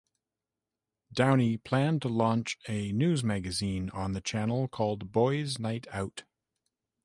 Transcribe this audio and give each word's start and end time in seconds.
Downey 1.13 1.57
planned 1.57 2.01
to 2.01 2.07
launch 2.09 2.57
a 2.67 2.91
news 2.91 3.23
magazine 3.23 3.91
on 3.91 4.13
the 4.13 4.21
Channel 4.21 4.67
called 4.67 5.11
Boyz 5.11 5.59
Night 5.59 5.85
Out. 5.91 6.23